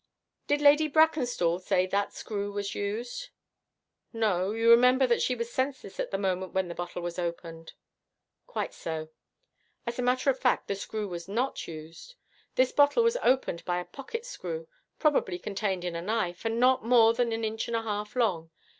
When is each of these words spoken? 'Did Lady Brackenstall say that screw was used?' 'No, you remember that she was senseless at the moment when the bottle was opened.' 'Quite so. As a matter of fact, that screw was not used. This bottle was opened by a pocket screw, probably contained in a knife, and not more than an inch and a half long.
'Did 0.47 0.61
Lady 0.61 0.87
Brackenstall 0.89 1.59
say 1.59 1.85
that 1.85 2.11
screw 2.11 2.51
was 2.51 2.73
used?' 2.73 3.29
'No, 4.11 4.49
you 4.49 4.71
remember 4.71 5.05
that 5.05 5.21
she 5.21 5.35
was 5.35 5.53
senseless 5.53 5.99
at 5.99 6.09
the 6.09 6.17
moment 6.17 6.53
when 6.53 6.67
the 6.69 6.73
bottle 6.73 7.03
was 7.03 7.19
opened.' 7.19 7.73
'Quite 8.47 8.73
so. 8.73 9.09
As 9.85 9.99
a 9.99 10.01
matter 10.01 10.31
of 10.31 10.39
fact, 10.39 10.67
that 10.69 10.77
screw 10.77 11.07
was 11.07 11.27
not 11.27 11.67
used. 11.67 12.15
This 12.55 12.71
bottle 12.71 13.03
was 13.03 13.17
opened 13.21 13.63
by 13.63 13.79
a 13.79 13.85
pocket 13.85 14.25
screw, 14.25 14.67
probably 14.97 15.37
contained 15.37 15.83
in 15.85 15.95
a 15.95 16.01
knife, 16.01 16.45
and 16.45 16.59
not 16.59 16.83
more 16.83 17.13
than 17.13 17.31
an 17.31 17.43
inch 17.43 17.67
and 17.67 17.77
a 17.77 17.83
half 17.83 18.15
long. 18.15 18.49